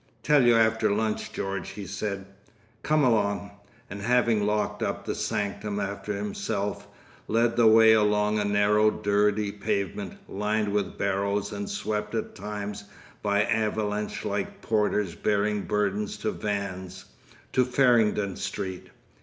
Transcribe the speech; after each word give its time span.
"Tell 0.23 0.41
you 0.43 0.55
after 0.55 0.89
lunch, 0.89 1.31
George," 1.31 1.69
he 1.69 1.85
said. 1.85 2.25
"Come 2.81 3.03
along!" 3.03 3.51
and 3.87 4.01
having 4.01 4.47
locked 4.47 4.81
up 4.81 5.05
the 5.05 5.13
sanctum 5.13 5.79
after 5.79 6.15
himself, 6.15 6.87
led 7.27 7.55
the 7.55 7.67
way 7.67 7.93
along 7.93 8.39
a 8.39 8.43
narrow 8.43 8.89
dirty 8.89 9.51
pavement, 9.51 10.13
lined 10.27 10.69
with 10.69 10.97
barrows 10.97 11.51
and 11.53 11.69
swept 11.69 12.15
at 12.15 12.33
times 12.33 12.85
by 13.21 13.43
avalanche 13.43 14.25
like 14.25 14.63
porters 14.63 15.13
bearing 15.13 15.61
burthens 15.65 16.17
to 16.17 16.31
vans, 16.31 17.05
to 17.53 17.63
Farringdon 17.63 18.37
Street. 18.37 18.89